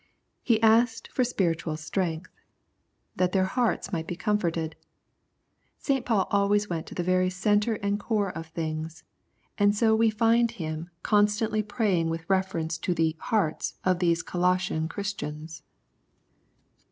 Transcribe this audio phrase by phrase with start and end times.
[0.41, 2.31] He asked for spiritual strength:"
[3.17, 4.75] That their hearts might be comforted."
[5.77, 6.07] St.
[6.07, 9.03] Paul always went to the very centre and core of things,
[9.59, 13.15] and so we find him constantly 80 Conflict and Comfort praying with reference to the"
[13.19, 15.61] hearts" of these Colossian Christians.